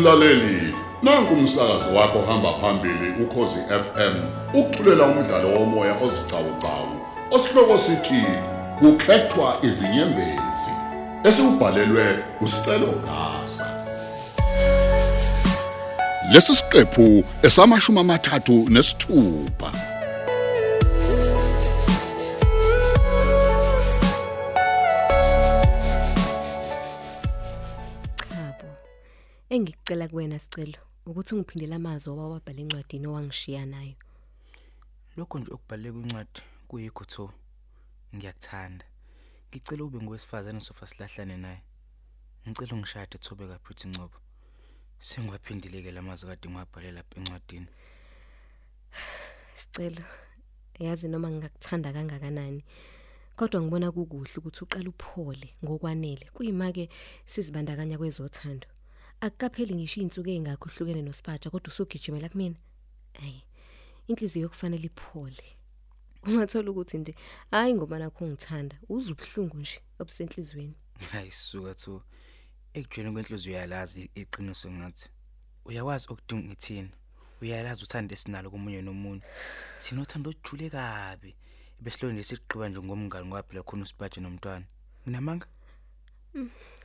Mlaleli, 0.00 0.74
nanku 1.02 1.34
umsakazo 1.34 1.94
wakho 1.94 2.22
hamba 2.22 2.52
phambili 2.52 3.22
ukhozi 3.22 3.60
FM. 3.68 4.14
Ukuthulela 4.54 5.04
umdlalo 5.04 5.48
womoya 5.48 5.94
ozicawucawu. 5.94 7.00
Osihloko 7.30 7.78
sithi 7.78 8.24
kukhethwa 8.78 9.56
izinyembezi. 9.62 10.72
Esibhalelwe 11.24 12.18
usicelo 12.40 12.86
Gaza. 12.86 13.66
Lesi 16.32 16.54
siqephu 16.54 17.24
esamashumi 17.42 18.00
amathathu 18.00 18.66
nesithupha. 18.70 19.89
Engikucela 29.54 30.08
kuwena 30.08 30.38
sicelo 30.38 30.78
ukuthi 31.08 31.34
ungiphindele 31.34 31.74
amazwi 31.74 32.08
owawabhala 32.12 32.60
encwadini 32.62 33.06
owangishiya 33.10 33.64
nayo. 33.72 33.96
Lokho 35.16 35.38
nje 35.38 35.50
okubhalwe 35.52 35.90
kwincwadi 35.94 36.40
kuyigutho. 36.68 37.24
Ngiyakuthanda. 38.14 38.86
Ngicela 39.50 39.82
ube 39.84 39.98
ngowesifazane 40.02 40.60
sofa 40.60 40.86
silahlane 40.86 41.36
naye. 41.44 41.62
Ngicela 42.46 42.74
ungishade 42.74 43.18
Thobeka 43.18 43.58
Pretty 43.58 43.88
Ncoko. 43.88 44.18
Sengiwaphindile 45.06 45.90
lamazwi 45.90 46.28
kade 46.30 46.46
ngiwabhalela 46.48 46.96
lapha 47.02 47.16
encwadini. 47.18 47.70
Sicelo. 49.60 50.04
Yazi 50.78 51.08
noma 51.08 51.28
ngingakuthanda 51.30 51.92
kangakanani. 51.92 52.62
Kodwa 53.36 53.60
ngibona 53.60 53.90
kukuhle 53.90 54.30
ukuthi 54.38 54.60
uqale 54.64 54.88
uphole 54.88 55.48
ngokwanele. 55.64 56.30
Kuyimake 56.34 56.88
sizibandakanya 57.26 57.98
kwezothando. 57.98 58.68
Akukapheli 59.20 59.74
ngisho 59.74 60.00
izinsuku 60.00 60.30
ezingakho 60.30 60.64
uhlukene 60.68 61.02
noSipaja 61.02 61.50
kodwa 61.50 61.68
usugijimela 61.68 62.28
kumina. 62.28 62.56
Hey. 63.12 63.40
Inhliziyo 64.08 64.48
kufanele 64.48 64.86
iphole. 64.86 65.46
Ungathola 66.26 66.70
ukuthi 66.70 66.98
nje 66.98 67.14
hayi 67.50 67.74
ngoba 67.74 67.98
nakho 67.98 68.24
ungithanda, 68.24 68.76
uzubhlungu 68.88 69.56
nje 69.58 69.80
obusenhlizweni. 70.00 70.74
Hayi 71.12 71.30
suka 71.30 71.74
thu. 71.74 72.02
Ekujeni 72.74 73.12
kwenhliziyo 73.12 73.56
uyalazi 73.56 74.10
iqiniso 74.14 74.70
ngathi. 74.70 75.08
Uyawazi 75.64 76.06
okudinga 76.10 76.46
ngithini. 76.48 76.90
Uyalazi 77.42 77.84
uthanda 77.84 78.14
esinalo 78.14 78.50
komunye 78.50 78.82
nomunye. 78.82 79.22
Sino 79.78 80.02
uthando 80.02 80.30
ojule 80.30 80.70
kabi. 80.70 81.36
Besilonde 81.80 82.22
siqhiba 82.22 82.68
nje 82.68 82.80
ngomngane 82.80 83.26
ngoba 83.26 83.42
phela 83.42 83.62
khona 83.62 83.82
uSipaja 83.82 84.20
nomntwana. 84.22 84.66
Nginamanga? 85.04 85.46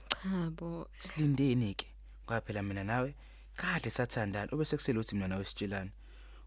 Cha 0.10 0.52
bo, 0.58 0.88
Silindeni 1.00 1.74
ke. 1.74 1.95
Ngoba 2.26 2.42
phela 2.42 2.64
mina 2.64 2.84
nawe 2.84 3.16
kade 3.56 3.90
sathandana 3.90 4.50
obese 4.54 4.78
kuseluthi 4.78 5.16
mina 5.16 5.28
nawe 5.28 5.46
sitshelana. 5.46 5.92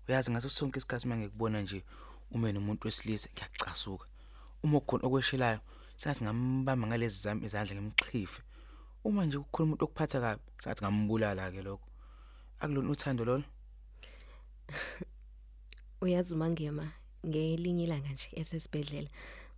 Uyazi 0.08 0.30
ngaso 0.30 0.48
sonke 0.50 0.78
isikhathi 0.78 1.08
mangekubona 1.08 1.60
nje 1.62 1.84
ume 2.30 2.52
nomuntu 2.52 2.86
wesilisa 2.86 3.28
ngiyacasuka. 3.30 4.06
Uma 4.62 4.80
kukhona 4.80 5.06
okweshelayo 5.06 5.60
sathi 5.96 6.24
ngambamba 6.24 6.86
ngalezi 6.86 7.18
zami 7.22 7.44
izandla 7.46 7.74
ngimchife. 7.74 8.42
Uma 9.04 9.24
nje 9.24 9.38
kukhona 9.38 9.64
umuntu 9.66 9.84
okuphatha 9.84 10.20
kabi 10.20 10.42
sathi 10.58 10.82
ngambulala 10.82 11.50
ke 11.52 11.62
lokho. 11.62 11.86
Akulona 12.60 12.90
uthando 12.90 13.24
lolo. 13.24 13.44
uyazi 16.02 16.34
umangema 16.34 16.90
ngelinye 17.26 17.84
ilanga 17.84 18.08
nje 18.08 18.28
esesibedlela. 18.40 19.10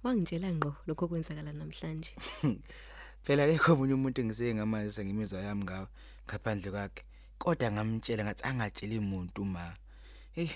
Wangitshela 0.03 0.53
ngqo 0.53 0.77
lokho 0.87 1.09
kwenzakala 1.09 1.53
namhlanje. 1.53 2.13
Phela 3.25 3.45
akekho 3.45 3.73
omunye 3.73 3.95
umuntu 3.95 4.19
engiseke 4.21 4.55
ngamazi 4.55 5.05
ngimizwa 5.05 5.41
yami 5.47 5.65
ngawe 5.65 5.87
ngaphandle 6.27 6.71
kwakhe. 6.75 7.03
Kodwa 7.39 7.69
ngamtshela 7.73 8.23
ngathi 8.25 8.43
angatsheli 8.49 8.97
umuntu 8.99 9.41
ma. 9.45 9.65
Hey. 10.37 10.51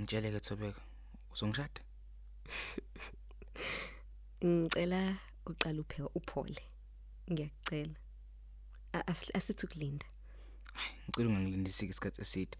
Ngitshele 0.00 0.28
ke 0.34 0.40
Thobeka. 0.40 0.80
Uzongishada? 1.32 1.80
Ngicela 4.44 5.00
uqala 5.46 5.80
upheka 5.80 6.08
uphole. 6.14 6.62
Ngiyakucela. 7.30 7.96
A- 8.92 9.06
asi- 9.10 9.32
Asithi 9.34 9.66
ukulinda. 9.66 10.06
Ngicela 11.08 11.28
ungangilindisi 11.28 11.86
isikhathi 11.86 12.22
eside. 12.22 12.54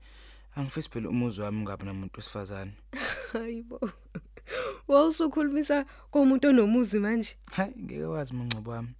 Angifisi 0.56 0.88
phela 0.91 1.09
umuzi 1.09 1.41
wami 1.41 1.60
ngabe 1.62 1.84
namuntu 1.84 2.16
wesifazane. 2.19 2.72
Hayibo. 3.32 3.78
Wawusukhulumisa 4.88 5.84
komuntu 6.11 6.49
onomuzi 6.49 6.99
manje. 6.99 7.37
Hayi 7.53 7.75
ngeke 7.83 8.05
wazi 8.05 8.34
mangcobo 8.34 8.71
wami. 8.71 8.94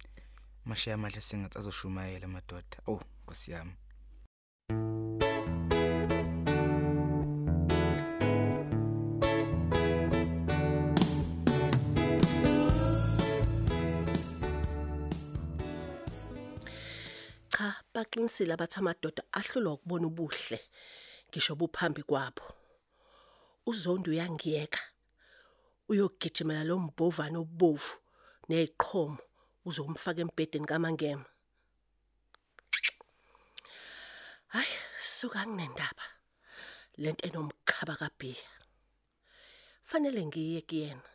Mashiya 0.65 0.95
amahle 0.95 1.21
sengathi 1.21 1.57
azoshumayela 1.57 2.25
amadoda. 2.25 2.77
Oh, 2.87 2.99
Nkosi 3.23 3.51
yami. 3.51 3.73
cha 17.61 17.75
baqinisile 17.93 18.53
abathi 18.53 18.79
amadoda 18.79 19.23
ahlulwa 19.39 19.73
ukubona 19.73 20.05
ubuhle 20.07 20.59
ngisho 21.29 21.53
buphambi 21.59 22.03
kwabo 22.09 22.45
uzondo 23.69 24.11
uyangiyeka 24.11 24.81
uyogijimela 25.91 26.63
lo 26.69 26.75
mbovane 26.85 27.37
obovu 27.43 27.93
neziqhomo 28.49 29.19
uzomfaka 29.67 30.21
embedeni 30.25 30.67
kamangema. 30.71 31.27
Hayi 34.53 34.75
suka 35.17 35.41
nginendaba. 35.45 36.05
Lento 37.01 37.23
enomkhaba 37.27 37.95
kabhiya. 38.01 38.49
Fanele 39.89 40.21
ngiye 40.25 40.61
kuyena. 40.69 41.09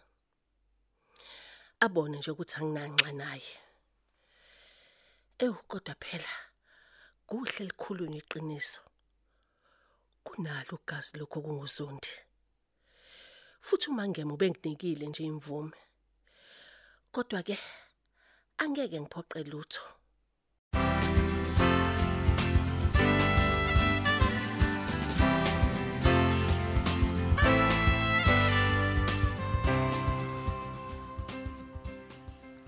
Abone 1.85 2.19
nje 2.19 2.31
ukuthi 2.31 2.57
anginanxa 2.57 3.13
naye. 3.13 3.55
Ewu 5.45 5.59
kodwa 5.69 5.95
phela 6.03 6.33
kuhle 7.29 7.63
likhulu 7.69 8.05
neqiniso. 8.13 8.81
Kunalo 10.25 10.75
ugazi 10.79 11.13
lokho 11.19 11.39
kunguzondi. 11.45 12.26
Futhi 13.67 13.91
umangemo 13.91 14.37
benginikile 14.37 15.07
nje 15.07 15.25
imvume. 15.25 15.79
Kodwa 17.13 17.43
ke 17.43 17.59
angeke 18.59 19.01
ngiphoqe 19.01 19.43
lutho. 19.51 19.81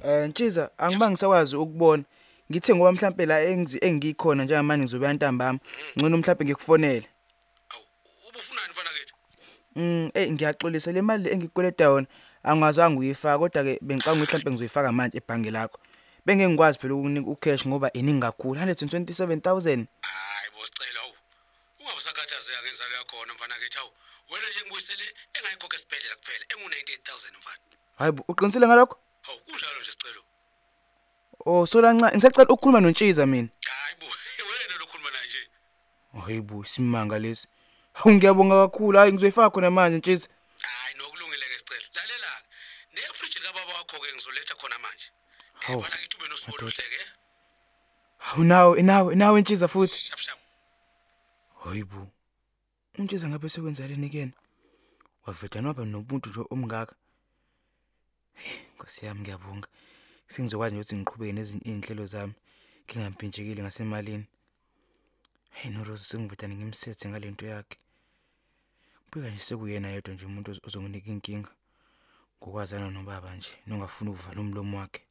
Eh 0.04 0.28
Ntshiza 0.28 0.70
angiba 0.78 1.10
ngisakwazi 1.10 1.56
ukubona. 1.56 2.04
Ngithe 2.50 2.74
ngoba 2.74 2.92
mhlambe 2.92 3.26
la 3.26 3.42
engizi 3.42 3.78
engikhona 3.86 4.44
njengamanje 4.44 4.82
ngizobe 4.82 5.06
yantambama. 5.06 5.58
Ngcono 5.96 6.16
mhlambe 6.16 6.44
ngikufonele. 6.44 7.06
Awu 7.70 7.84
ubufunani 8.28 8.70
mfana 8.72 8.90
kithi? 8.96 9.14
Mm 9.76 10.10
eh 10.14 10.30
ngiyaxolisa 10.32 10.92
le 10.92 11.02
mali 11.02 11.30
engikukoleta 11.30 11.84
yona 11.84 12.06
angazange 12.42 12.98
uyifaka 12.98 13.38
kodwa 13.38 13.62
ke 13.64 13.78
bengicanga 13.82 14.22
ukuthi 14.22 14.36
mhlambe 14.36 14.50
ngizoyifaka 14.50 14.92
manje 14.92 15.18
ebhange 15.18 15.50
lakho. 15.50 15.78
Bengeke 16.26 16.48
ngikwazi 16.48 16.78
phela 16.78 16.94
ukunika 16.94 17.30
ucash 17.30 17.66
ngoba 17.66 17.92
iningi 17.92 18.20
kakhulu 18.20 18.60
127000. 18.60 19.86
Hayi 20.00 20.50
bosicela 20.54 21.00
awu. 21.00 21.14
Ungabusakhathazeka 21.80 22.62
ngenzalo 22.62 22.94
yakhona 22.94 23.34
mfana 23.34 23.54
kithi 23.54 23.78
awu. 23.78 23.90
Wena 24.30 24.46
nje 24.50 24.60
ngibuyisele 24.60 25.04
engayikhokha 25.34 25.76
esibhedlela 25.76 26.16
kuphela 26.16 26.44
engu98000 26.52 27.38
mfana. 27.38 27.58
Hayibo 27.98 28.24
uqinisile 28.28 28.66
ngalokho? 28.66 28.98
Hawu 29.22 29.38
kunjalo 29.40 29.80
nje 29.80 29.92
sicelo. 29.92 30.22
Oh 31.46 31.66
solanca 31.66 32.12
ngisacela 32.12 32.48
ukukhuluma 32.48 32.80
noNtshiza 32.80 33.26
mina. 33.26 33.48
Hayi 33.64 33.94
bo 34.00 34.06
wena 34.48 34.74
lokhuluma 34.80 35.10
naye 35.10 35.26
nje. 35.26 35.42
Hayibo 36.26 36.64
simanga 36.64 37.18
lesi. 37.18 37.48
Hawu 37.98 38.14
ngiyabonga 38.14 38.54
kakhulu 38.62 38.98
hayi 38.98 39.12
ngizoyifaka 39.12 39.50
khona 39.50 39.70
manje 39.70 39.98
Ntshiza. 39.98 40.28
Hayi 40.62 40.94
nokulungile 40.98 41.46
ke 41.50 41.58
sicela. 41.58 41.86
Lalela 41.94 42.26
ke. 42.26 42.46
Ne-fridge 42.94 43.38
kababa 43.44 43.72
wakho 43.74 43.96
ke 44.02 44.08
ngizoletha 44.14 44.54
khona 44.54 44.78
manje. 44.78 45.06
Hawu, 45.52 45.80
Mfana 45.80 45.96
kithi 45.96 46.16
ube 46.16 46.28
nosuku 46.28 46.50
madoda. 46.50 46.66
oluhleke. 46.66 47.04
Hawu 48.18 48.44
nawe 48.44 48.82
nawe 48.82 49.14
nawe 49.14 49.40
Ntshiza 49.40 49.68
futhi. 49.68 49.98
Shap 49.98 50.18
shap. 50.18 50.38
Hayibo. 51.64 52.08
Untshisa 52.98 53.28
ngabe 53.28 53.48
sekwenzaleni 53.48 54.08
kena? 54.10 54.32
Waveda 55.26 55.60
noba 55.60 55.84
nomuntu 55.84 56.30
nje 56.30 56.40
omngaka. 56.50 56.94
Nkosi 58.74 59.06
yami 59.06 59.20
ngiyabonga. 59.20 59.68
Sengizokwazi 60.28 60.74
nje 60.74 60.80
ukuthi 60.82 60.96
ngiqhubeke 60.96 61.32
nezinye 61.32 61.62
inhlelo 61.64 62.06
zami 62.06 62.34
ngingampintshekile 62.86 63.62
ngasemalini. 63.62 64.26
Hey 65.50 65.70
no 65.70 65.84
Rose 65.84 66.04
sengiveda 66.04 66.48
ngimsethe 66.48 67.08
ngalento 67.08 67.46
yakhe. 67.46 67.76
Kube 69.10 69.32
sekuyena 69.38 69.88
yedwa 69.88 70.14
nje 70.14 70.26
umuntu 70.26 70.50
ozomnika 70.66 71.08
inkinga 71.10 71.50
ngokwazana 72.38 72.90
nobaba 72.90 73.30
nje 73.36 73.52
nongafuni 73.66 74.10
ukuvala 74.10 74.40
umlomo 74.40 74.78
wakhe. 74.78 75.02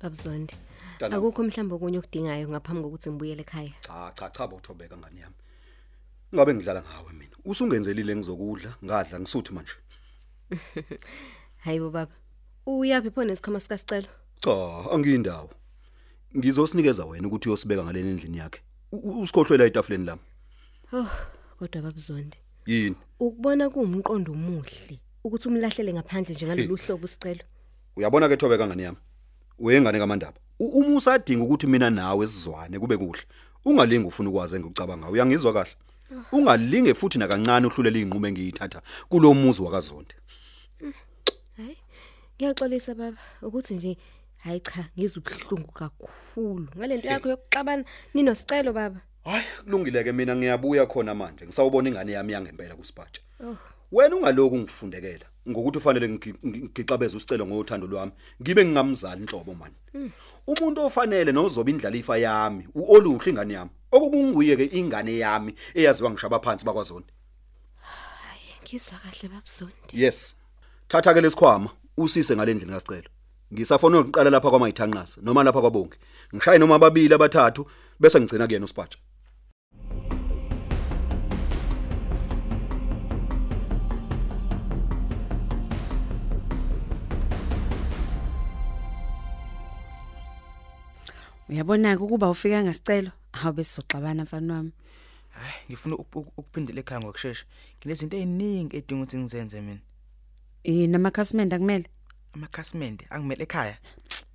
Babuzondi. 0.00 0.54
Akukho 1.14 1.42
mhlawumbe 1.44 1.74
okunye 1.74 1.98
okudingayo 1.98 2.48
ngaphambi 2.50 2.82
kokuthi 2.82 3.08
ngibuyele 3.10 3.42
ekhaya. 3.46 3.74
Cha 3.86 4.10
cha 4.16 4.26
cha 4.34 4.46
bothobeka 4.50 4.96
ngani 4.98 5.20
yami. 5.20 5.38
Ngabe 6.34 6.54
ngidlala 6.54 6.82
ngawe 6.82 7.12
mina. 7.12 7.36
Usungenzelile 7.44 8.16
ngizokudla, 8.16 8.70
ngadla 8.84 9.16
ngisuthi 9.20 9.52
manje. 9.54 9.76
hayibo 11.58 11.90
baba 11.90 12.12
uyaphi 12.66 13.10
pho 13.10 13.24
nesikhwama 13.24 13.60
sikasicelo? 13.60 14.06
Cha 14.40 14.84
angiyindawo. 14.92 15.50
Ngizosinikeza 16.36 17.04
wena 17.04 17.26
ukuthi 17.28 17.48
uyosibeka 17.48 17.84
ngaleni 17.84 18.10
endlini 18.10 18.38
yakhe. 18.38 18.60
U- 18.92 18.96
u- 18.96 19.20
usikhohlwela 19.20 19.64
etafuleni 19.64 20.04
lami. 20.04 20.20
Oh 20.92 21.06
kodwa 21.58 21.82
babzondi 21.82 22.36
yini? 22.66 22.96
Ukubona 23.20 23.70
kuwumqondo 23.70 24.32
omuhle 24.32 24.98
ukuthi 25.24 25.48
umlahlele 25.48 25.92
ngaphandle 25.92 26.34
njengalolu 26.34 26.76
hlobo 26.76 27.04
usicelo. 27.04 27.44
Uyabona 27.96 28.28
ke 28.28 28.36
thobeka 28.36 28.66
ngani 28.66 28.82
yami? 28.82 28.98
Uyengane 29.58 29.98
kamandaba. 29.98 30.36
U- 30.60 30.78
uma 30.80 30.96
usadinga 30.96 31.44
ukuthi 31.44 31.66
mina 31.66 31.90
nawe 31.90 32.26
sizwane 32.26 32.78
kube 32.78 32.96
kuhle. 32.96 33.22
Ungalingi 33.64 34.08
ufuna 34.08 34.30
ukwazi 34.30 34.56
engikucabanga. 34.56 35.08
Uyangizwa 35.08 35.52
kahle? 35.52 35.74
Ungalinge 36.32 36.94
futhi 36.94 37.18
nakancane 37.18 37.66
uhlulela 37.66 37.98
izinqumo 37.98 38.26
engiyithatha 38.26 38.82
kulomuzi 39.08 39.62
wakazonde 39.62 40.14
hayi 40.14 40.27
ngiyaxolisa 42.42 42.94
baba 42.94 43.18
ukuthi 43.42 43.74
nje 43.74 43.96
hayi 44.38 44.60
cha 44.60 44.84
ngizubuhlungu 44.98 45.72
kakhulu. 45.72 46.68
Ngalento 46.76 47.08
yakho 47.08 47.28
yokuxabana 47.28 47.84
ninosicelo 48.14 48.72
baba. 48.72 49.00
Hayi 49.24 49.44
kulungile 49.64 50.04
ke 50.04 50.12
mina 50.12 50.36
ngiyabuya 50.36 50.86
khona 50.86 51.14
manje. 51.14 51.44
Ngisawubona 51.46 51.88
ingane 51.88 52.12
yami 52.12 52.32
yangempela 52.32 52.74
kusipatsha 52.76 53.22
wena 53.92 54.16
ungaloku 54.16 54.56
ngifundekela 54.58 55.26
ngokuthi 55.48 55.78
ufanele 55.78 56.08
ngigi- 56.08 56.38
ngi- 56.46 56.64
ngixabeze 56.64 57.16
usicelo 57.16 57.46
ngothando 57.46 57.86
lwami 57.86 58.12
ngibe 58.42 58.64
ngingamzali 58.64 59.20
inhlobo 59.22 59.54
mani. 59.54 59.74
Umuntu 60.46 60.84
ofanele 60.84 61.32
nozoba 61.32 61.70
indlalifa 61.70 62.18
yami 62.18 62.68
uoluhle 62.74 63.30
ingane 63.30 63.54
yami 63.54 63.70
okukunguye 63.92 64.56
ke 64.56 64.64
ingane 64.78 65.18
yami 65.18 65.54
eyaziwa 65.74 66.10
ngishaba 66.10 66.38
phansi 66.40 66.64
bakwazonde 66.64 67.12
ngizwa 68.62 68.98
kahle 68.98 69.28
babzondi 69.28 69.92
yes. 69.92 70.36
Thatha 70.88 71.14
ke 71.14 71.20
lesikhwama. 71.20 71.70
Usise 72.02 72.32
ngalendlela 72.36 72.74
kasicelo 72.76 73.10
ngisafona 73.52 73.96
ukuqala 74.00 74.30
lapha 74.30 74.48
kwamayithanqasa 74.52 75.16
noma 75.24 75.40
lapha 75.46 75.60
kwabonke 75.64 75.96
ngishaye 76.34 76.58
noma 76.58 76.74
ababili 76.78 77.14
abathathu 77.14 77.62
bese 78.00 78.16
ngicina 78.20 78.46
kuyena 78.48 78.64
usipatsha 78.68 78.98
Uyabona 91.48 91.96
ukuba 92.04 92.30
ufika 92.30 92.62
ngasicelo? 92.64 93.10
Awube 93.32 93.64
sizoxabana 93.64 94.22
mfana 94.22 94.54
wami. 94.54 94.72
hayi 95.30 95.54
ngifuna 95.70 95.94
uku- 95.96 96.18
uku- 96.20 96.32
ukuphindela 96.40 96.80
ekhaya 96.82 97.00
ngokusheshsha 97.00 97.44
nginezinto 97.78 98.16
eziningi 98.16 98.74
edinga 98.78 99.02
ukuthi 99.02 99.16
ngizenze 99.22 99.58
mina. 99.66 99.82
Eh 100.68 100.86
namakhasimende 100.88 101.56
akumele 101.56 101.86
amakhasimende 102.34 103.06
angimele 103.10 103.42
ekhaya 103.42 103.76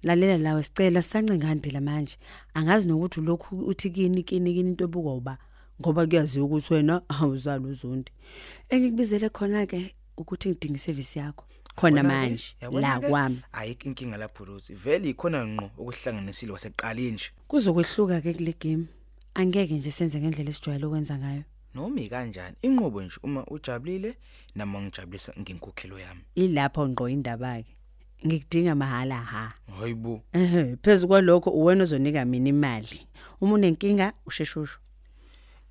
lalela 0.03 0.37
lawe 0.37 0.63
sicela 0.63 1.01
sisancengani 1.01 1.61
phela 1.61 1.81
manje. 1.81 2.17
Angazi 2.53 2.87
nokuthi 2.87 3.21
lokhu 3.21 3.65
uthi 3.69 3.89
kini 3.89 4.23
kini 4.23 4.53
kini 4.53 4.69
into 4.69 4.83
ebuka 4.85 5.09
uba 5.09 5.37
ngoba 5.79 6.07
kuyaziwa 6.07 6.45
ukuthi 6.45 6.73
wena 6.73 7.01
awuzali 7.09 7.65
uzondi. 7.65 8.11
Engikubizele 8.69 9.29
khona 9.29 9.67
ke 9.67 9.93
ukuthi 10.17 10.49
ngidinga 10.49 10.75
iservice 10.75 11.19
yakho. 11.19 11.45
Khona 11.75 12.01
Yabona-ke, 12.01 12.29
manje 12.29 12.55
la 12.61 12.67
yabona-ke, 12.67 13.09
kwami. 13.09 13.41
ayikho 13.53 13.87
inkinga 13.89 14.17
lapho 14.17 14.45
Ruthi 14.45 14.73
vele 14.73 15.09
ikhona 15.09 15.45
ngqo 15.47 15.69
okuhlanganisile 15.77 16.51
waseqaleni 16.51 17.11
nje 17.11 17.29
Kuzokwehluka 17.47 18.21
ke 18.21 18.33
kule 18.33 18.55
game. 18.59 18.85
Angeke 19.35 19.73
nje 19.73 19.91
senze 19.91 20.19
ngendlela 20.19 20.49
esijwayele 20.49 20.85
ukwenza 20.85 21.17
ngayo. 21.17 21.43
Noma 21.75 22.01
ikanjani 22.01 22.55
inqubo 22.61 23.01
nje 23.01 23.15
uma 23.23 23.45
ujabulile 23.45 24.17
nama 24.55 24.81
ngijabulisa 24.81 25.33
ngenkokhelo 25.39 25.99
yami 25.99 26.21
Ilapho 26.35 26.87
ngqo 26.87 27.09
indaba 27.09 27.61
ke. 27.61 27.65
Ngikudinga 28.27 28.75
mahala 28.75 29.15
ha. 29.15 29.53
hayibo 29.79 30.21
Ehhe, 30.33 30.75
phezulu 30.81 31.07
kwalokho 31.07 31.49
uwena 31.49 31.83
ozonika 31.83 32.25
mina 32.25 32.49
imali. 32.49 33.07
Uma 33.41 33.53
unenkinga 33.53 34.13
usheshusho. 34.25 34.79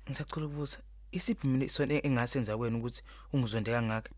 ngisacela 0.09 0.45
ukubuza 0.45 0.77
isiphi 1.11 1.47
mina 1.47 1.65
isona 1.65 2.05
engasenza 2.05 2.55
wena 2.55 2.77
ukuthi 2.77 3.01
ungizonde 3.33 3.71
kangaka 3.71 4.11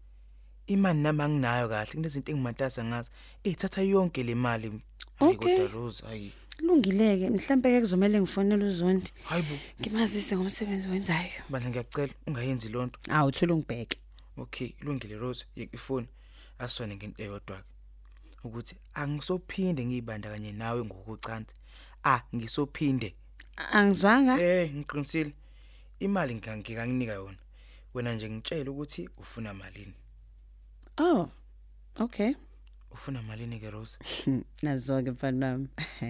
imali 0.68 1.00
nami 1.00 1.22
anginayo 1.22 1.70
kahle 1.70 1.92
kunezinto 1.92 2.32
engimatasa 2.32 2.84
ngazo 2.84 3.12
ezithatha 3.44 3.82
yonke 3.82 4.24
le 4.24 4.36
mali 4.36 4.68
hayi 5.16 5.36
Okay. 5.38 5.58
kodwa 5.58 5.82
Rose 5.82 6.06
hayi 6.06 6.32
Kulungileke, 6.57 7.30
mhlambe 7.30 7.72
ke 7.72 7.80
kuzomela 7.81 8.19
ngifonele 8.22 8.66
uZondi. 8.66 9.12
hayibo 9.24 9.57
Ngimazise 9.81 10.36
ngomsebenzi 10.38 10.88
wenzayo. 10.88 11.31
bandla 11.50 11.69
ngiyacela 11.69 12.13
ungayenzi 12.28 12.69
lonto 12.69 13.00
Awu 13.10 13.31
thola 13.31 13.54
ungibheke. 13.54 13.98
okay 14.38 14.74
ilungile 14.81 15.18
Rose 15.18 15.46
yeka 15.56 15.75
ifoni 15.75 16.07
asone 16.60 16.96
ngento 16.96 17.24
eyodwa 17.24 17.57
ke 17.57 18.48
ukuthi 18.48 18.75
angisophinde 18.94 19.86
ngiyibandakanye 19.86 20.52
nawe 20.52 20.84
ngokucansi 20.86 21.54
ah 22.04 22.22
ngisophinde 22.36 23.16
Angizwanga? 23.72 24.40
eh 24.42 24.72
ngiqinisile 24.75 25.34
imali 26.00 26.36
ngikanginika 26.36 27.13
yona 27.13 27.38
wena 27.94 28.13
nje 28.16 28.30
ngitshela 28.30 28.72
ukuthi 28.72 29.10
ufuna 29.18 29.54
malini 29.54 29.94
Oh. 30.98 31.28
Okay. 32.00 32.36
Ufuna 32.96 33.22
malini 33.22 33.60
ke 33.60 33.70
Rose? 33.70 33.98
Nazo 34.64 35.04
ke 35.04 35.12
mfana 35.12 35.48
wami. 35.48 35.68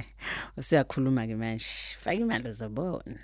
Usiyakhuluma 0.58 1.28
ke 1.28 1.36
manje. 1.36 1.66
Faka 2.02 2.14
imali 2.14 2.50
uzobona. 2.50 3.20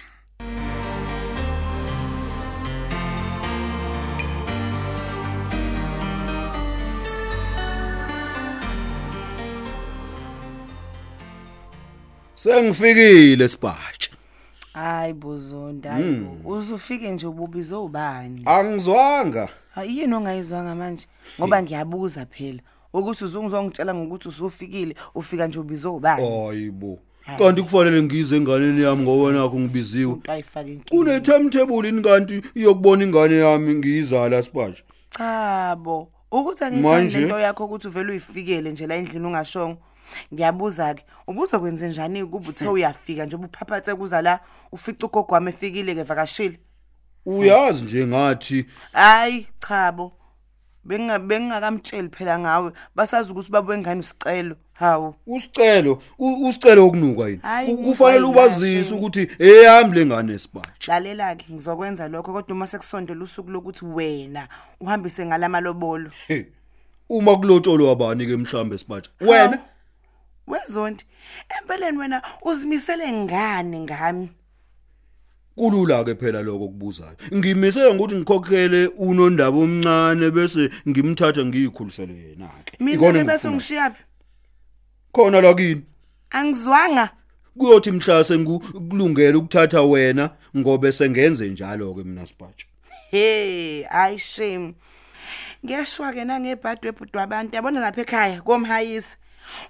sengifikile 12.42 13.48
sipatsha 13.48 14.10
Hayi 14.74 15.14
bozondi 15.14 15.88
hayi. 15.88 16.28
Uzufike 16.46 17.12
nje 17.12 17.28
ububize 17.28 17.76
ubani 17.76 18.42
angizwanga. 18.46 19.50
Ayini 19.76 20.14
ongayizwanga 20.14 20.76
manje? 20.76 21.08
Ngoba 21.40 21.64
ngiyabuza 21.64 22.26
phela. 22.26 22.62
Ukuthi 22.94 23.26
uzungizongitshela 23.26 23.96
ngokuthi 23.96 24.28
usufikile 24.28 24.96
ufika 25.16 25.48
nje 25.48 25.60
ubize 25.60 25.88
ubani 25.88 26.28
hayibo 26.28 27.00
kanti 27.38 27.62
kufanele 27.62 28.04
ngize 28.04 28.38
enganeni 28.38 28.82
yami 28.82 29.04
ngoba 29.04 29.32
nakho 29.32 29.60
ngibiziwe 29.60 30.16
une 30.92 31.20
timetable 31.20 31.90
ini 31.90 32.02
kanti 32.02 32.42
iyokubona 32.56 33.04
ingane 33.04 33.38
yami 33.38 33.76
ngiyizala 33.76 34.44
sipatsha 34.44 34.84
cha 35.10 35.76
bo. 35.76 36.12
Ukuthi 36.32 36.64
angithandi 36.64 37.18
lento 37.18 37.40
yakho 37.40 37.66
ukuthi 37.66 37.88
uvele 37.88 38.12
uyifikele 38.12 38.72
nje 38.72 38.88
la 38.88 38.96
endlini 38.96 39.28
ungashongo 39.28 39.78
ngiyabuza 40.34 40.94
ke 40.94 41.06
ubuza 41.28 41.60
kwenze 41.60 41.88
njani 41.90 42.26
kuba 42.26 42.50
uthe 42.50 42.68
uyafika 42.68 43.26
nje 43.26 43.36
ubuphaphathe 43.36 43.96
kuza 43.96 44.22
la 44.22 44.40
ufica 44.72 45.04
ugogo 45.06 45.34
wami 45.34 45.50
efikile 45.50 45.96
ke 45.96 46.04
vakashile? 46.04 46.60
Uyazi 47.26 47.84
nje 47.84 48.08
ngathi 48.08 48.66
hayi 48.92 49.48
cha 49.68 49.94
bo 50.84 50.90
benga 50.98 51.20
bengakamtsheli 51.20 52.10
phela 52.10 52.40
ngawe. 52.40 52.72
Basazi 52.96 53.32
ukuthi 53.32 53.52
babuye 53.52 53.78
ngani 53.78 54.00
usicelo 54.00 54.56
hawu. 54.74 55.16
Usicelo 55.28 56.02
u- 56.20 56.48
usicelo 56.48 56.86
okunuka 56.88 57.24
yini? 57.28 57.40
Hayi, 57.44 57.68
Ku- 57.68 57.74
ngizwa 57.74 57.92
kufanele 57.92 58.18
yini 58.26 58.32
ubazise 58.32 58.90
kahle. 58.90 59.00
ukuthi 59.00 59.28
eyami 59.40 59.96
lengane 59.96 60.40
sipatsha 60.40 60.94
lalela 60.94 61.36
ke 61.36 61.46
ngizokwenza 61.54 62.08
lokho 62.08 62.34
kodwa 62.34 62.56
uma 62.56 62.68
sekusondela 62.68 63.24
usuku 63.24 63.50
lokuthi 63.52 63.86
wena 63.86 64.48
uhambise 64.80 65.26
ngalamalobolo. 65.26 66.10
He, 66.28 66.46
uma 67.10 67.38
kulotsholwa 67.38 67.92
abani 67.92 68.26
ke 68.26 68.38
mhlambe 68.38 68.78
sipatsha 68.78 69.12
wena? 69.22 69.60
Wezondi 70.48 71.06
empeleni 71.62 71.98
wena 71.98 72.22
uzimisele 72.42 73.12
ngani 73.12 73.80
ngami? 73.80 74.30
Kulula 75.62 76.04
ke 76.04 76.16
phela 76.16 76.42
lokho 76.42 76.68
kubuzayo 76.68 77.16
ngimisele 77.34 77.94
ngokuthi 77.94 78.16
ngikhokhele 78.16 78.88
unondaba 78.98 79.58
omncane 79.58 80.32
bese 80.32 80.70
ngimthatha 80.90 81.46
ngiyikhulisele 81.46 82.14
yena 82.14 82.50
ke 82.66 82.84
mina 82.84 83.24
bese 83.24 83.52
ngishiyaphi 83.52 84.02
khona 85.12 85.42
la 85.42 85.54
kini. 85.54 85.82
Angizwanga. 86.32 87.10
Kuyothi 87.58 87.92
mhla 87.92 88.24
sengikulungela 88.24 89.38
ukuthatha 89.38 89.82
wena 89.82 90.30
ngobe 90.58 90.92
sengenze 90.92 91.50
njalo 91.50 91.94
ke 91.94 92.04
mina 92.04 92.26
sipatsha 92.26 92.66
hey 93.12 93.86
ayi 93.90 94.20
shame. 94.20 94.74
Ngiyashwa 95.66 96.14
ke 96.14 96.26
nangebhadi 96.26 96.88
webhudwa 96.88 97.24
abantu 97.24 97.56
yabona 97.56 97.80
lapha 97.80 98.02
ekhaya 98.02 98.42
komhayisi? 98.42 99.18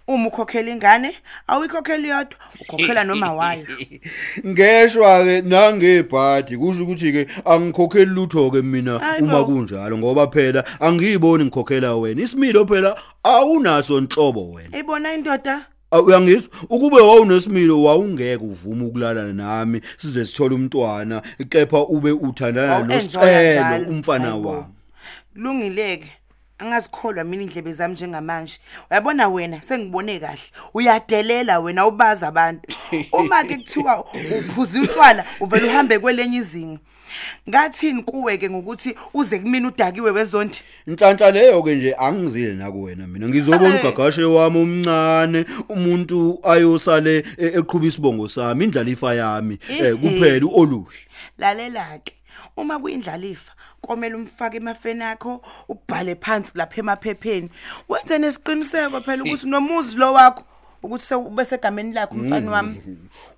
Uma 0.08 0.28
ukhokhela 0.28 0.72
ingane 0.72 1.16
awuyikhokhela 1.48 2.08
yodwa 2.08 2.38
ukhokhela 2.62 3.04
noma 3.04 3.34
wayo 3.34 3.66
ngeshwa 4.48 5.24
ke 5.24 5.42
nangebhadi 5.42 6.58
kusho 6.58 6.84
ukuthi 6.84 7.12
ke 7.12 7.28
angikhokheli 7.46 8.12
lutho 8.12 8.52
ke 8.52 8.62
mina 8.62 9.18
uma 9.20 9.46
kunjalo 9.46 9.98
ngoba 9.98 10.28
phela 10.28 10.64
angiyiboni 10.80 11.46
ngikhokhela 11.46 11.96
wena. 11.96 12.22
Isimilo 12.22 12.66
phela 12.66 12.98
awunaso 13.24 13.98
inhlobo 13.98 14.52
wena. 14.52 14.78
Eyibona 14.78 15.14
indoda 15.14 15.66
uyangizwa? 15.92 16.54
Ukube 16.70 17.02
wawunesimilo 17.02 17.84
wawungeke 17.84 18.44
uvume 18.44 18.86
ukulala 18.86 19.34
nami 19.34 19.82
size 19.98 20.26
sithole 20.26 20.56
umntwana 20.56 21.22
kepha 21.50 21.80
ube 21.80 22.12
uthandana 22.12 22.84
nosicelo 22.84 23.90
umfana 23.90 24.36
wami. 24.36 24.66
Kulungileke. 25.34 26.12
Angazikholwa 26.62 27.24
mina 27.24 27.44
indlebe 27.44 27.74
zami 27.74 27.94
njengamanje. 27.94 28.60
Uyabona 28.92 29.28
wena 29.30 29.62
sengibone 29.62 30.20
kahle. 30.20 30.40
Uyadelela 30.74 31.60
wena 31.60 31.88
ubaza 31.88 32.28
abantu. 32.28 32.62
Uma 33.14 33.44
ke 33.44 33.56
kuthiwa 33.58 34.06
uphuza 34.40 34.82
utshwala 34.82 35.26
uvela 35.40 35.68
uhambe 35.68 36.00
kwelenye 36.00 36.38
izinga. 36.38 36.80
Ngathini 37.50 38.04
kuwe 38.04 38.38
ke 38.38 38.50
ngokuthi 38.50 38.96
uze 39.14 39.40
kumina 39.40 39.68
udakiwe 39.68 40.12
wezondi 40.12 40.58
Inhlanhla 40.88 41.32
leyo 41.32 41.64
ke 41.64 41.76
nje 41.76 41.96
angizile 41.96 42.54
nakuwena 42.54 43.08
mina. 43.08 43.28
Ngizobona 43.30 43.76
Eh. 43.76 43.86
ugagashe 43.86 44.24
wami 44.24 44.60
omncane 44.62 45.46
umuntu 45.70 46.40
ayosale 46.44 47.18
e- 47.38 47.46
eqhubisa 47.58 47.88
isibongo 47.88 48.28
sami 48.30 48.66
indlalifa 48.66 49.14
yami 49.16 49.58
eh, 49.70 49.80
Ehhe. 49.80 49.96
kuphela 49.96 50.46
oluhle. 50.54 50.98
Lalela 51.38 52.00
ke 52.04 52.14
uma 52.58 52.80
kuyindlalifa 52.80 53.52
komela 53.82 54.18
umfake 54.18 54.58
emafeni 54.58 55.04
akho 55.04 55.42
ubhale 55.70 56.16
phansi 56.16 56.52
lapha 56.56 56.80
emaphepheni. 56.82 57.50
Wenze 57.90 58.18
nesiqiniseko 58.18 59.02
phela 59.02 59.24
ukuthi 59.24 59.48
nomuzi 59.50 59.98
lo 59.98 60.14
wakho 60.14 60.44
ukuthi 60.84 61.04
sewube 61.06 61.46
segameni 61.46 61.94
lakho 61.94 62.16
mfana 62.16 62.52
wami. 62.52 62.82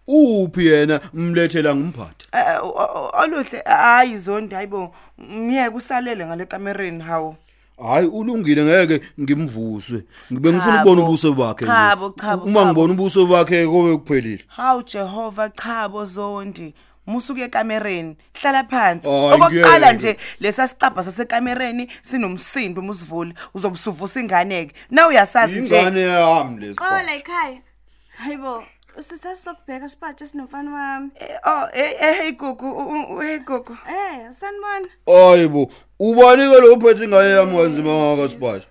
Uphi 0.07 0.65
yena 0.67 0.99
mlethela 1.13 1.75
ngimphathe 1.75 2.27
Eh, 2.33 2.59
o- 2.63 3.11
oluhle 3.23 3.61
hayi 3.65 4.17
zondi 4.17 4.55
hayibo 4.55 4.95
ngiyeke 5.21 5.75
usalele 5.75 6.25
ngale 6.25 6.45
kamereni 6.45 7.03
hawo 7.03 7.35
hayi 7.81 8.07
ulungile 8.07 8.63
ngeke 8.63 9.05
ngimvuse 9.21 10.03
ngibe 10.33 10.51
ngifuna 10.51 10.75
ukubona 10.81 11.01
ubuso 11.01 11.33
bakhe. 11.33 11.65
Chabo, 11.65 12.13
chabo, 12.21 12.43
uma 12.43 12.65
ngibona 12.65 12.93
ubuso 12.93 13.25
bakhe 13.25 13.65
kobe 13.67 13.97
kuphelile. 13.97 14.43
Hawu 14.47 14.83
jehova 14.83 15.49
chabo 15.49 16.05
zondi. 16.05 16.73
Musuke 17.07 17.43
ekamereni 17.43 18.17
hlala 18.41 18.63
phansi. 18.63 19.07
Hayi, 19.09 19.33
okokuqala 19.33 19.93
ngeke. 19.93 19.93
nje 19.93 20.17
lesasicabha 20.39 21.03
sasekamereni 21.03 21.87
sinomsindo 22.01 22.81
umuzivule 22.81 23.33
uzobusuvusa 23.53 24.19
inganeke. 24.19 24.75
Na 24.91 25.07
uyasazi 25.07 25.61
nje. 25.61 25.79
Ingane 25.79 26.01
yami 26.01 26.59
lesi 26.61 26.79
Xola 26.79 27.15
ekhaya. 27.15 27.57
Hayibo, 28.17 28.63
sisasokubheka 28.99 29.89
sipatshe 29.89 30.27
sinomfana 30.27 30.71
wami. 30.71 31.09
Eh, 31.19 31.37
oh 31.45 31.67
eh 31.73 31.93
eh, 32.01 32.15
hey 32.21 32.31
gugu 32.31 32.71
u- 32.71 33.15
u- 33.15 33.19
hey 33.19 33.39
gugu 33.39 33.77
Eh, 33.89 34.29
usanibona? 34.31 34.87
hayibo 35.07 35.71
ubanike 35.99 36.59
lo 36.61 36.79
phethe 36.79 37.03
ingane 37.05 37.29
yami 37.29 37.57
kanzima 37.57 37.91
ngaka 37.91 38.29
siphathe 38.29 38.65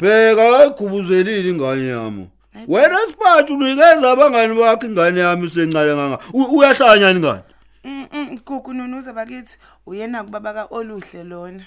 bheka 0.00 0.58
ayigubuzelile 0.58 1.50
ingane 1.50 1.86
yami. 1.86 2.28
Wena 2.68 2.98
siphathe 3.06 3.52
unikeza 3.52 4.10
abangani 4.12 4.54
bakhe 4.54 4.86
ingane 4.86 5.20
yami 5.20 5.50
sencane 5.50 5.94
nganga. 5.94 6.18
U- 6.32 6.58
uyahlanya 6.58 7.10
ingane 7.10 7.42
Mm, 7.84 8.38
gugu 8.46 8.72
nunuza 8.72 9.12
bakithi 9.12 9.58
uyena 9.86 10.24
kubaba 10.24 10.54
ka 10.54 10.64
oluhle 10.70 11.24
lona. 11.24 11.62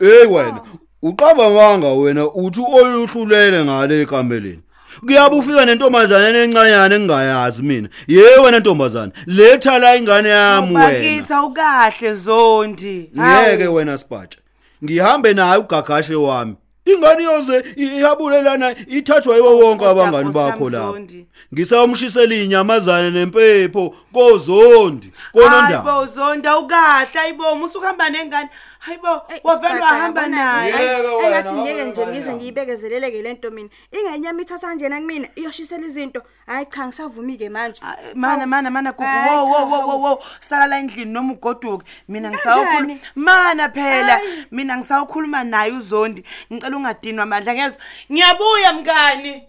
Hey 0.00 0.26
wena 0.26 0.60
uqaba 1.02 1.50
manga 1.50 1.88
wena 1.88 2.32
uthi 2.32 2.60
oluhlulele 2.60 3.64
ngale 3.64 4.00
ekameleni 4.02 4.62
kuyabe 5.00 5.36
ufika 5.36 5.64
nentombazana 5.64 6.38
encanyane 6.38 6.94
engingayazi 6.94 7.62
mina. 7.62 7.88
Ye 8.06 8.38
wena 8.44 8.58
ntombazana 8.58 9.12
letha 9.26 9.78
la 9.78 9.96
ingane 9.96 10.28
yami 10.28 10.76
wena. 10.76 10.86
bakithi 10.86 11.32
awukahle 11.32 12.14
zondi. 12.14 13.10
Ngeke 13.16 13.66
wena 13.66 13.98
sipatsha 13.98 14.38
ngihambe 14.84 15.34
naye 15.34 15.58
ugagashe 15.58 16.14
wami. 16.14 16.56
Ingane 16.84 17.22
yoze 17.24 17.64
ihabulelana 17.76 18.74
ithathwa 18.86 19.36
yibo 19.36 19.58
wonke 19.58 19.86
abangani 19.86 20.32
bakho 20.32 20.70
lapha 20.70 20.86
Zondi. 20.92 21.26
ngisawumshisela 21.54 22.34
inyamazane 22.34 23.10
nempepho 23.10 23.94
kozondi 24.12 25.12
konondaba. 25.32 25.92
Hayibo 25.92 26.06
zondi 26.06 26.48
awukahle 26.48 27.18
hayibo 27.20 27.56
musukuhamba 27.56 28.10
nengane. 28.10 28.48
Hayibo 28.86 29.22
wavele 29.44 29.80
wahamba 29.80 30.26
naye 30.28 30.72
Yeke 30.72 31.08
wena, 31.08 31.26
Engathi 31.26 31.54
ngeke 31.54 31.74
wena, 31.74 31.84
nje 31.90 32.00
wena. 32.00 32.12
ngize 32.12 32.32
ngiyibekezeleleke 32.34 33.22
lento 33.22 33.50
mina. 33.50 33.68
Inganyama 33.92 34.42
ithatha 34.42 34.66
kanjena 34.68 35.00
kumina 35.00 35.28
iyoshisela 35.36 35.86
izinto. 35.86 36.22
Hayi 36.46 36.66
cha 36.66 36.86
ngisavumi 36.86 37.36
ke 37.38 37.48
manje. 37.48 37.80
mana 38.14 38.46
mana 38.46 38.70
mana 38.70 38.92
gugu 38.92 39.04
Hayi, 39.08 39.30
wo 39.30 39.44
wo 39.44 39.54
cha, 39.54 39.64
wo 39.64 39.78
wo 39.80 39.86
hawu. 39.88 40.02
wo 40.02 40.22
sala 40.40 40.66
la 40.66 40.78
endlini 40.78 41.12
noma 41.12 41.32
ugoduke 41.32 41.84
mina 42.08 42.30
Kanjani? 42.30 42.36
ngisawukhuluma 42.36 42.98
mana 43.14 43.68
phela 43.68 44.12
Hayi. 44.18 44.46
mina 44.50 44.76
ngisawukhuluma 44.76 45.44
naye 45.44 45.72
uzondi 45.72 46.24
ngicela 46.52 46.76
ungadinwa 46.76 47.22
amandla 47.22 47.54
ngezwe 47.54 47.80
ngiyabuya 48.12 48.72
mngani 48.72 49.42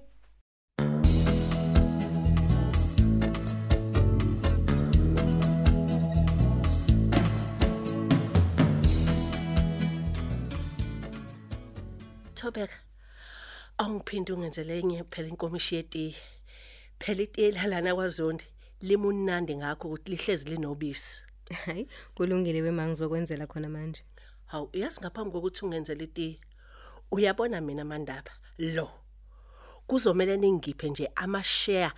Thobeka. 12.55 12.79
Awungiphinde 13.77 14.33
ungenzele 14.33 14.79
enye 14.79 15.03
phela 15.11 15.27
inkomishi 15.27 15.75
yetiye. 15.75 16.15
Phela 16.99 17.21
itiye 17.23 17.51
lalana 17.51 17.95
kwaZondi 17.95 18.45
limunandi 18.81 19.55
ngakho 19.55 19.87
ukuthi 19.87 20.11
lihlezi 20.11 20.45
linobisi. 20.49 21.21
hayi 21.65 21.87
kulungile 22.15 22.61
wema 22.61 22.87
ngizokwenzela 22.87 23.47
khona 23.47 23.69
manje 23.69 24.03
Hawu 24.45 24.69
uyazi 24.73 25.01
ngaphambi 25.01 25.31
kokuthi 25.31 25.65
ungenzele 25.65 26.03
itiye. 26.03 26.39
Uyabona 27.11 27.61
mina 27.61 27.83
mandaba 27.83 28.31
lo. 28.57 28.89
Kuzomela 29.87 30.37
ningiphe 30.37 30.89
nje 30.89 31.11
ama 31.15 31.43
share 31.43 31.91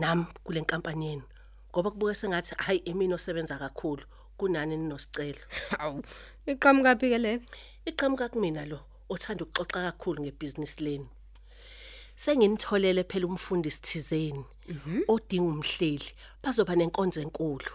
nami 0.00 0.26
kule 0.44 0.60
nkampani 0.60 1.06
yenu. 1.06 1.22
Ngoba 1.70 1.90
kubuke 1.90 2.14
sengathi 2.14 2.54
hayi 2.58 2.78
imini 2.78 3.14
osebenza 3.14 3.58
kakhulu 3.58 4.04
kunani 4.36 4.76
ninosicelo. 4.76 5.40
hawu 5.78 6.02
iqhamuka 6.46 6.96
phi 6.96 7.10
ke 7.10 7.18
leke 7.18 7.46
Iqhamuka 7.86 8.28
kumina 8.28 8.66
lo 8.66 8.80
othanda 9.08 9.44
ukuxoxa 9.44 9.80
kakhulu 9.86 10.22
ngebusiness 10.22 10.80
leni. 10.80 11.08
Senginitholele 12.16 13.04
phela 13.04 13.26
umfundisi 13.26 13.80
thizeni 13.82 14.44
odinga 15.08 15.50
umhleli 15.54 16.08
bazoba 16.42 16.74
nenkonzo 16.76 17.20
enkulu. 17.20 17.72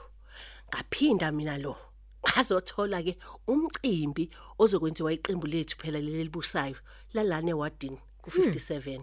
Ngaphinda 0.69 1.31
mina 1.31 1.57
lo 1.57 1.75
ngazothola 2.23 3.03
ke 3.03 3.13
umcimbi 3.47 4.29
ozokwenziwa 4.59 5.13
iqembu 5.13 5.47
lethu 5.47 5.75
phela 5.81 6.00
leli 6.00 6.23
libusayo 6.23 6.77
lalana 7.13 7.51
ewadini 7.51 8.00
ku57. 8.23 9.01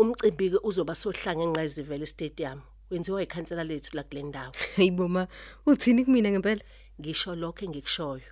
Umcimbi 0.00 0.50
ke 0.52 0.58
uzoba 0.68 0.94
sohlanga 0.94 1.44
enqayizivele 1.44 2.06
stadium. 2.06 2.60
Wenziwa 2.90 3.22
ikhansela 3.22 3.64
lethu 3.64 3.96
la 3.96 4.02
kule 4.02 4.22
ndawo. 4.22 4.52
hayibo 4.76 5.08
ma 5.08 5.26
uthini 5.66 6.04
kumina 6.04 6.30
ngempela 6.30 6.62
ngisho 7.00 7.34
lokho 7.34 7.64
engikushoyo 7.64 8.30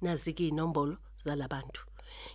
nazi 0.00 0.32
ke 0.32 0.48
inombolo 0.48 0.96
zalabantu 1.24 1.80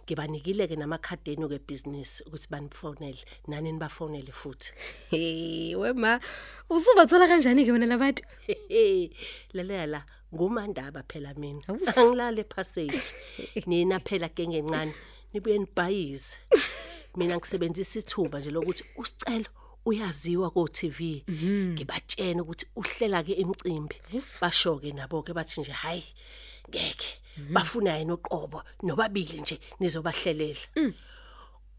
ngibanikile 0.06 0.68
ke 0.68 0.76
namakhadeni 0.76 1.48
ke 1.48 1.60
business 1.68 2.24
ukuthi 2.28 2.48
banifonele 2.50 3.22
nani 3.48 3.72
nibafonele 3.72 4.32
futhi. 4.32 4.74
Hey 5.10 5.76
wema 5.76 6.20
usubathola 6.70 7.28
kanjani 7.28 7.66
ke 7.66 7.72
wena 7.72 7.86
labantu 7.86 8.24
lalela 9.54 10.06
ngumandaba 10.34 11.04
phela 11.04 11.34
mina. 11.34 11.62
Awusi. 11.68 12.00
angilale 12.00 12.44
passage 12.44 13.14
nina 13.68 14.00
phela 14.00 14.30
genge 14.30 14.58
encane 14.58 14.94
nibuye 15.34 15.58
nibhayize 15.58 16.36
mina 17.16 17.38
ngisebenzisa 17.38 18.00
ithuba 18.00 18.40
nje 18.40 18.52
lokuthi 18.52 18.84
usicelo 18.98 19.50
uyaziwa 19.86 20.50
ko 20.50 20.68
TV 20.68 21.24
ngibatshena 21.74 22.42
ukuthi 22.42 22.66
uhlela 22.76 23.24
ke 23.24 23.34
imicimbi. 23.34 23.96
Basho 24.42 24.78
ke 24.80 24.94
nabo 24.94 25.24
ke 25.24 25.34
bathi 25.34 25.62
nje 25.62 25.72
hayi 25.72 26.06
ngeke. 26.72 27.10
Bafuna 27.50 27.98
yena 27.98 28.14
uqobo 28.14 28.64
nobabili 28.84 29.42
nje 29.42 29.60
nizobahlelela. 29.80 30.66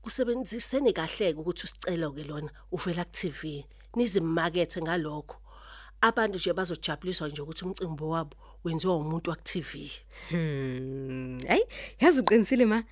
Kusebenziseni 0.02 0.92
kahle 0.92 1.34
ukuthi 1.34 1.64
usicelo 1.64 2.12
ke 2.12 2.24
lona 2.24 2.50
uvela 2.72 3.04
ku 3.04 3.12
TV 3.12 3.64
nizimmakethe 3.96 4.82
ngalokho. 4.82 5.36
Abantu 6.00 6.36
nje 6.36 6.52
bazojabuliswa 6.52 7.28
nje 7.28 7.42
ukuthi 7.42 7.64
umcimbi 7.64 8.04
wabo 8.04 8.36
wenziwa 8.64 8.96
umuntu 8.96 9.30
wa 9.30 9.36
TV 9.36 9.90
Hmm, 10.28 11.40
hayi 11.48 11.64
yazi 12.00 12.20
uqinisile 12.20 12.64
ma 12.66 12.82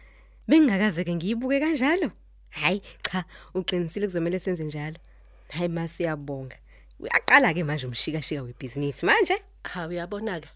bengingakaze 0.49 1.05
ke 1.05 1.15
ngiyibuke 1.15 1.61
kanjalo? 1.61 2.11
Hayi 2.51 2.83
cha 3.03 3.25
uqinisile 3.55 4.07
kuzomela 4.07 4.41
senze 4.41 4.65
njalo? 4.65 4.99
Hayi 5.49 5.69
ma 5.69 5.89
siyabonga. 5.89 6.57
Uyaqala 7.01 7.55
ke 7.55 7.65
manje 7.65 7.87
umshikashika 7.87 8.43
webusiness 8.43 9.03
manje? 9.03 9.37
Ha 9.65 9.87
uyabona 9.87 10.41
ke 10.41 10.49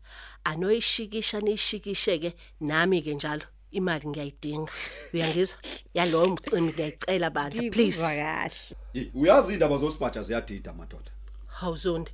anoyishikisha 0.45 1.41
nishikishe 1.41 2.19
ke 2.19 2.35
nami 2.61 3.03
ke 3.03 3.15
njalo. 3.15 3.43
Imali 3.73 4.09
ngiyayidinga. 4.09 4.73
Uyangizwa? 5.15 5.59
Yalowo 5.95 6.29
mcimbi 6.29 6.73
ngiyayicela 6.73 7.31
bandla 7.31 7.63
please. 7.71 7.99
Ngikuzwa 7.99 8.15
kahle. 8.15 9.11
Uyazi 9.15 9.53
indaba 9.53 9.77
zosipatsha 9.77 10.23
ziyadida 10.23 10.73
madoda? 10.73 11.11
Hawuzondi 11.47 12.11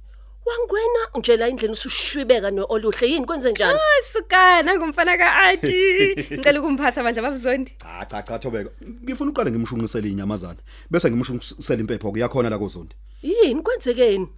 wangwena 0.51 1.01
nje 1.19 1.37
la 1.37 1.49
indlela 1.49 1.73
usushwibeka 1.73 2.51
nooluhle 2.51 3.07
yini? 3.11 3.27
Kwenze 3.27 3.51
njani? 3.51 3.79
Sukana 4.13 4.77
ngumfana 4.77 5.17
kaAti. 5.19 5.75
Ngicela 6.33 6.61
ukumphatha 6.61 7.03
manje 7.03 7.21
babuzondi. 7.23 7.73
cha 7.79 8.05
cha 8.05 8.23
cha 8.23 8.39
thobeka. 8.39 8.71
Ngifuna 9.05 9.31
uqale 9.31 9.51
ngimshunqisele 9.51 10.09
inyamazana 10.11 10.61
bese 10.91 11.11
ngimshunqisela 11.11 11.81
impepho 11.81 12.11
kuyakhona 12.13 12.51
la 12.51 12.59
kozondi. 12.59 12.95
Yini? 13.23 13.63
Kwenzekeni? 13.63 14.29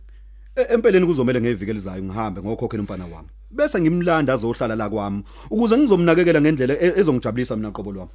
E- 0.57 0.75
empeleni 0.75 1.07
kuzomela 1.07 1.41
ngevikele 1.41 1.73
lizayo 1.73 2.03
ngihambe 2.03 2.41
ngokhokhela 2.43 2.83
umfana 2.83 3.07
wami 3.07 3.29
bese 3.51 3.81
ngimlanda 3.81 4.33
azohlala 4.33 4.77
la 4.77 4.89
kwami 4.91 5.23
ukuze 5.51 5.77
ngizomnakekela 5.79 6.41
ngendlela 6.41 6.75
e- 6.81 6.93
ezongijabulisa 7.01 7.57
mina 7.57 7.71
qobo 7.71 7.93
lwami. 7.93 8.11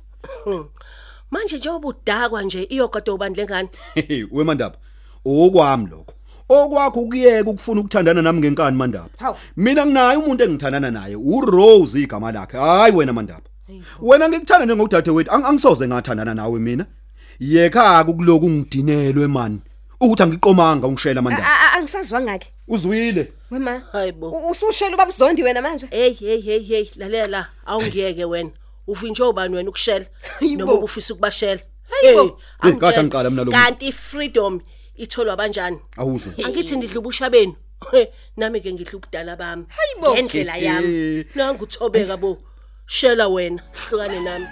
Manje 1.31 1.57
njengoba 1.57 1.87
udakwa 1.87 2.43
nje 2.43 2.63
iyogada 2.63 3.13
ubandle 3.13 3.45
ngani 3.45 3.69
wemandaba 4.31 4.77
okwami 5.25 5.87
lokho. 5.91 6.13
Okwakho 6.49 7.01
kuyeka 7.05 7.49
ukufuna 7.49 7.81
ukuthandana 7.81 8.21
nami 8.21 8.39
ngenkani 8.39 8.77
mandaba 8.77 9.09
Hawu. 9.17 9.35
mina 9.57 9.85
nginaye 9.85 10.17
umuntu 10.17 10.43
engithandana 10.43 10.91
naye 10.91 11.15
uRose 11.15 11.99
igama 12.01 12.31
lakhe 12.31 12.57
hayi 12.57 12.95
wena 12.95 13.13
mandaba 13.13 13.45
wena 14.01 14.29
ngikuthanda 14.29 14.65
njengodade 14.65 15.11
wethu 15.11 15.31
ang- 15.31 15.45
angisoze 15.45 15.87
ngathandana 15.87 16.33
nawe 16.33 16.59
mina 16.59 16.85
yekha 17.39 18.05
ukuloku 18.07 18.45
ungidinelwe 18.45 19.27
man 19.27 19.59
ukuthi 20.01 20.23
angiqomanga 20.23 20.87
ungishela 20.87 21.21
mandaba 21.21 21.71
Angisazwa 21.73 22.21
ngake. 22.21 22.53
uzwile 22.67 23.31
Wema. 23.51 23.81
hayibo 23.91 24.29
u- 24.31 24.49
Usushela 24.51 24.95
ubabuzondi 24.95 25.43
wena 25.43 25.61
manje. 25.61 25.87
hey 25.89 26.13
hey 26.13 26.41
hey 26.41 26.59
hey 26.63 26.89
lalela 26.95 27.47
awungiyeke 27.65 28.25
wena 28.25 28.49
uvinje 28.87 29.23
ubani 29.23 29.55
wena 29.55 29.69
ukushela 29.69 30.05
Hayibo. 30.39 30.59
noma 30.59 30.73
ubufisa 30.73 31.13
ukubashela 31.13 31.61
Hayibo. 31.89 32.21
Hey, 32.21 32.29
Hey, 32.61 32.71
kade 32.71 32.75
angitshela. 32.85 32.99
angiqala 32.99 33.29
mina 33.29 33.43
lo 33.43 33.51
muntu. 33.51 33.63
kanti 33.63 33.91
freedom 33.91 34.61
itholwa 34.97 35.37
kanjani 35.37 35.79
awuzwe. 35.97 36.33
Angithi 36.45 36.77
ngidla 36.77 36.99
ubusha 36.99 37.29
benu 37.29 37.55
nami 38.37 38.61
ke 38.61 38.73
ngidla 38.73 38.97
ubudala 38.97 39.35
bami. 39.35 39.65
Hayibo. 39.69 40.13
ngendlela 40.13 40.57
yami. 40.57 41.25
Nangu 41.35 41.63
uthobeka 41.63 42.17
bo. 42.17 42.37
Shela 42.87 43.27
wena. 43.27 43.61
Hlukane 43.89 44.19
nami. 44.19 44.47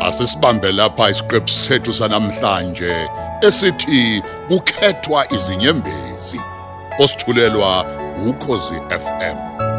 Asisibambe 0.00 0.72
lapha 0.72 1.10
isiqephu 1.10 1.48
sethu 1.48 1.94
sanamhlanje 1.94 3.08
esithi 3.42 4.22
kukhethwa 4.48 5.32
izinyembezi. 5.32 6.40
Osithulelwa 6.98 7.84
ukhozi 8.28 8.74
FM 8.74 9.71